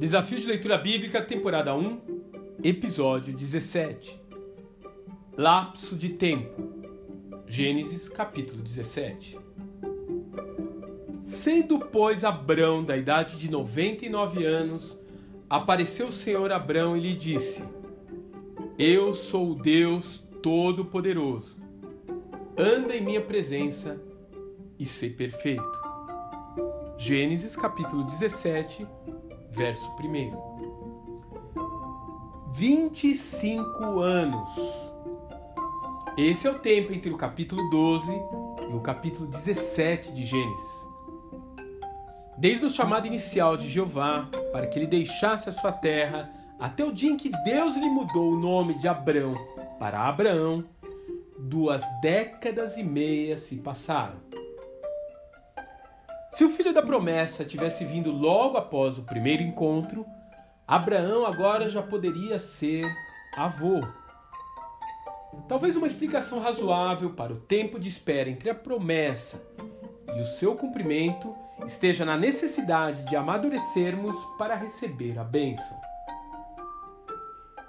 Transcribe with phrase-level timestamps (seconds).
[0.00, 2.00] Desafio de Leitura Bíblica, temporada 1,
[2.64, 4.18] episódio 17.
[5.36, 6.72] Lapso de tempo.
[7.46, 9.38] Gênesis, capítulo 17.
[11.22, 14.98] Sendo, pois, Abrão da idade de 99 anos,
[15.50, 17.62] apareceu o Senhor Abrão e lhe disse:
[18.78, 21.58] Eu sou o Deus Todo-Poderoso.
[22.56, 24.00] Anda em minha presença
[24.78, 25.90] e ser perfeito.
[26.96, 28.86] Gênesis capítulo 17,
[29.50, 30.50] verso 1.
[32.52, 34.50] 25 anos.
[36.16, 38.12] Esse é o tempo entre o capítulo 12
[38.70, 40.88] e o capítulo 17 de Gênesis.
[42.36, 46.92] Desde o chamado inicial de Jeová para que ele deixasse a sua terra até o
[46.92, 49.34] dia em que Deus lhe mudou o nome de Abrão
[49.78, 50.64] para Abraão,
[51.38, 54.29] duas décadas e meia se passaram.
[56.32, 60.06] Se o filho da promessa tivesse vindo logo após o primeiro encontro,
[60.66, 62.86] Abraão agora já poderia ser
[63.36, 63.80] avô.
[65.48, 69.42] Talvez uma explicação razoável para o tempo de espera entre a promessa
[70.16, 71.34] e o seu cumprimento
[71.66, 75.76] esteja na necessidade de amadurecermos para receber a bênção.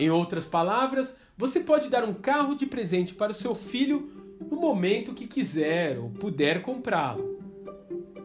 [0.00, 4.56] Em outras palavras, você pode dar um carro de presente para o seu filho no
[4.56, 7.37] momento que quiser ou puder comprá-lo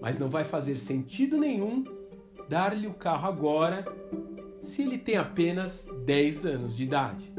[0.00, 1.84] mas não vai fazer sentido nenhum
[2.48, 3.84] dar-lhe o carro agora
[4.62, 7.32] se ele tem apenas 10 anos de idade.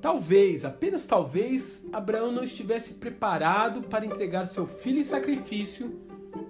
[0.00, 6.00] Talvez, apenas talvez, Abraão não estivesse preparado para entregar seu filho em sacrifício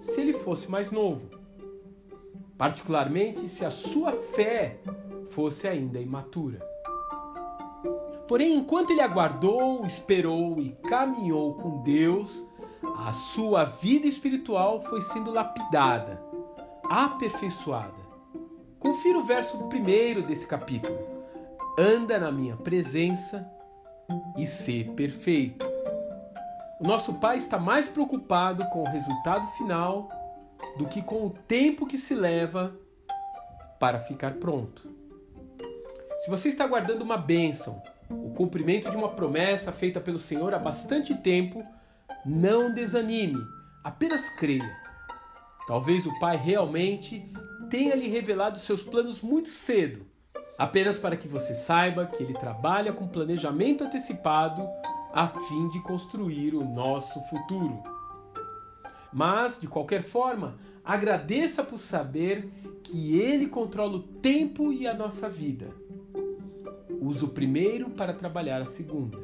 [0.01, 1.29] se ele fosse mais novo,
[2.57, 4.79] particularmente se a sua fé
[5.29, 6.59] fosse ainda imatura.
[8.27, 12.43] Porém, enquanto ele aguardou, esperou e caminhou com Deus,
[12.97, 16.21] a sua vida espiritual foi sendo lapidada,
[16.89, 18.03] aperfeiçoada.
[18.79, 20.97] Confira o verso primeiro desse capítulo.
[21.77, 23.49] Anda na minha presença
[24.37, 25.65] e ser perfeito.
[26.79, 30.09] O nosso Pai está mais preocupado com o resultado final
[30.77, 32.75] do que com o tempo que se leva
[33.79, 34.89] para ficar pronto.
[36.19, 40.59] Se você está aguardando uma bênção, o cumprimento de uma promessa feita pelo Senhor há
[40.59, 41.63] bastante tempo,
[42.25, 43.45] não desanime,
[43.83, 44.77] apenas creia.
[45.67, 47.23] Talvez o Pai realmente
[47.69, 50.05] tenha lhe revelado seus planos muito cedo,
[50.57, 54.67] apenas para que você saiba que ele trabalha com planejamento antecipado
[55.13, 57.81] a fim de construir o nosso futuro.
[59.11, 62.49] Mas, de qualquer forma, agradeça por saber
[62.83, 65.69] que ele controla o tempo e a nossa vida.
[66.99, 69.19] Usa o primeiro para trabalhar a segunda.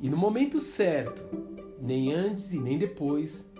[0.00, 1.24] E no momento certo,
[1.80, 3.50] nem antes e nem depois,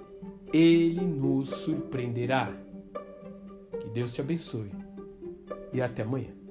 [0.53, 2.53] Ele nos surpreenderá.
[3.81, 4.71] Que Deus te abençoe
[5.73, 6.46] e até amanhã.